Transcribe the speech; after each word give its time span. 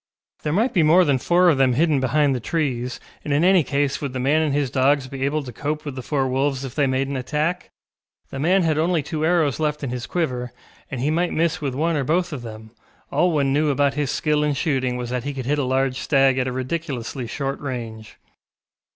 There 0.41 0.51
might 0.51 0.73
be 0.73 0.81
more 0.81 1.05
than 1.05 1.19
four 1.19 1.47
of 1.47 1.59
them 1.59 1.73
hidden 1.73 1.99
behind 1.99 2.33
the 2.33 2.39
trees, 2.39 2.99
and 3.23 3.31
in 3.31 3.43
any 3.43 3.63
case 3.63 4.01
would 4.01 4.13
the 4.13 4.19
man 4.19 4.41
and 4.41 4.51
his 4.51 4.71
dogs 4.71 5.05
be 5.07 5.23
able 5.25 5.43
to 5.43 5.53
cope 5.53 5.85
with 5.85 5.93
the 5.93 6.01
four 6.01 6.27
wolves 6.27 6.65
if 6.65 6.73
they 6.73 6.87
made 6.87 7.07
an 7.07 7.15
attack? 7.15 7.69
The 8.31 8.39
man 8.39 8.63
had 8.63 8.79
only 8.79 9.03
two 9.03 9.23
arrows 9.23 9.59
left 9.59 9.83
in 9.83 9.91
his 9.91 10.07
quiver, 10.07 10.53
and 10.89 11.01
he 11.01 11.11
might 11.11 11.33
miss 11.33 11.61
with 11.61 11.75
one 11.75 11.95
or 11.95 12.03
both 12.03 12.33
of 12.33 12.41
them; 12.41 12.71
all 13.11 13.31
one 13.31 13.53
knew 13.53 13.69
about 13.69 13.93
his 13.93 14.09
skill 14.09 14.43
in 14.43 14.55
shooting 14.55 14.97
was 14.97 15.11
that 15.11 15.23
he 15.23 15.35
could 15.35 15.45
hit 15.45 15.59
a 15.59 15.63
large 15.63 15.99
stag 15.99 16.39
at 16.39 16.47
a 16.47 16.51
ridiculously 16.51 17.27
short 17.27 17.59
range. 17.59 18.17